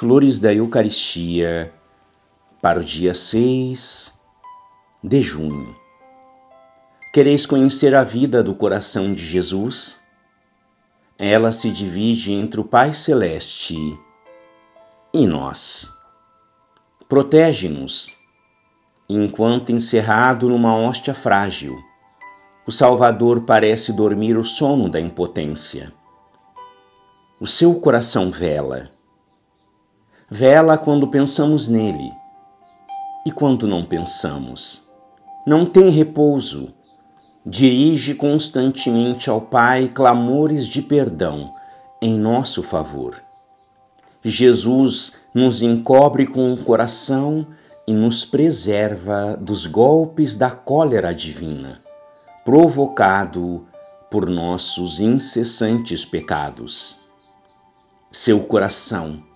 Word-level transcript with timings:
Flores 0.00 0.38
da 0.38 0.50
Eucaristia 0.50 1.74
para 2.62 2.80
o 2.80 2.82
dia 2.82 3.12
6 3.12 4.10
de 5.04 5.20
junho. 5.20 5.76
Quereis 7.12 7.44
conhecer 7.44 7.94
a 7.94 8.02
vida 8.02 8.42
do 8.42 8.54
coração 8.54 9.12
de 9.12 9.22
Jesus? 9.22 10.00
Ela 11.18 11.52
se 11.52 11.70
divide 11.70 12.32
entre 12.32 12.62
o 12.62 12.64
Pai 12.64 12.94
Celeste 12.94 13.76
e 15.12 15.26
nós. 15.26 15.94
Protege-nos, 17.06 18.16
enquanto 19.06 19.70
encerrado 19.70 20.48
numa 20.48 20.74
hóstia 20.74 21.12
frágil, 21.12 21.78
o 22.66 22.72
Salvador 22.72 23.42
parece 23.42 23.92
dormir 23.92 24.38
o 24.38 24.46
sono 24.46 24.88
da 24.88 24.98
impotência. 24.98 25.92
O 27.38 27.46
seu 27.46 27.74
coração 27.74 28.30
vela 28.30 28.98
Vela 30.32 30.78
quando 30.78 31.08
pensamos 31.08 31.66
nele 31.66 32.14
e 33.26 33.32
quando 33.32 33.66
não 33.66 33.84
pensamos. 33.84 34.88
Não 35.44 35.66
tem 35.66 35.90
repouso. 35.90 36.72
Dirige 37.44 38.14
constantemente 38.14 39.28
ao 39.28 39.40
Pai 39.40 39.88
clamores 39.88 40.68
de 40.68 40.82
perdão 40.82 41.52
em 42.00 42.16
nosso 42.16 42.62
favor. 42.62 43.20
Jesus 44.22 45.14
nos 45.34 45.62
encobre 45.62 46.28
com 46.28 46.52
o 46.52 46.62
coração 46.62 47.44
e 47.84 47.92
nos 47.92 48.24
preserva 48.24 49.36
dos 49.36 49.66
golpes 49.66 50.36
da 50.36 50.52
cólera 50.52 51.12
divina, 51.12 51.80
provocado 52.44 53.66
por 54.08 54.30
nossos 54.30 55.00
incessantes 55.00 56.04
pecados. 56.04 57.00
Seu 58.12 58.38
coração 58.40 59.28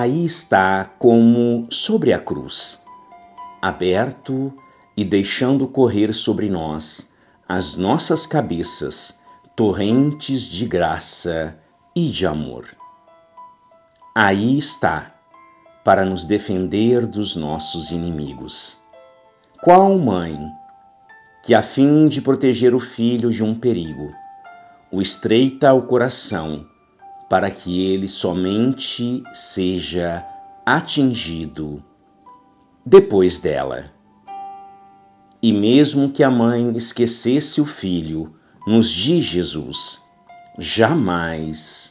aí 0.00 0.24
está 0.24 0.86
como 0.98 1.66
sobre 1.70 2.14
a 2.14 2.18
cruz, 2.18 2.82
aberto 3.60 4.50
e 4.96 5.04
deixando 5.04 5.68
correr 5.68 6.14
sobre 6.14 6.48
nós 6.48 7.12
as 7.46 7.76
nossas 7.76 8.24
cabeças 8.24 9.20
torrentes 9.54 10.40
de 10.44 10.64
graça 10.64 11.58
e 11.94 12.08
de 12.08 12.26
amor. 12.26 12.74
Aí 14.14 14.56
está 14.56 15.14
para 15.84 16.06
nos 16.06 16.24
defender 16.24 17.06
dos 17.06 17.36
nossos 17.36 17.90
inimigos. 17.90 18.78
Qual 19.62 19.98
mãe 19.98 20.38
que, 21.44 21.54
a 21.54 21.62
fim 21.62 22.08
de 22.08 22.22
proteger 22.22 22.74
o 22.74 22.80
filho 22.80 23.30
de 23.30 23.44
um 23.44 23.54
perigo, 23.54 24.10
o 24.90 25.02
estreita 25.02 25.68
ao 25.68 25.82
coração 25.82 26.71
para 27.32 27.50
que 27.50 27.90
ele 27.90 28.08
somente 28.08 29.24
seja 29.32 30.22
atingido 30.66 31.82
depois 32.84 33.38
dela. 33.38 33.90
E 35.42 35.50
mesmo 35.50 36.10
que 36.10 36.22
a 36.22 36.30
mãe 36.30 36.70
esquecesse 36.76 37.58
o 37.58 37.64
filho, 37.64 38.34
nos 38.66 38.90
diz 38.90 39.24
Jesus: 39.24 40.02
jamais 40.58 41.90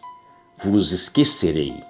vos 0.56 0.92
esquecerei. 0.92 1.84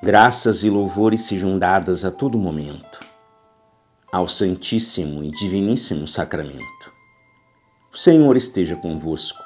Graças 0.00 0.62
e 0.62 0.70
louvores 0.70 1.22
sejam 1.22 1.58
dadas 1.58 2.04
a 2.04 2.12
todo 2.12 2.38
momento 2.38 3.00
ao 4.12 4.28
Santíssimo 4.28 5.24
e 5.24 5.32
Diviníssimo 5.32 6.06
Sacramento. 6.06 6.92
O 7.92 7.98
Senhor 7.98 8.36
esteja 8.36 8.76
convosco. 8.76 9.45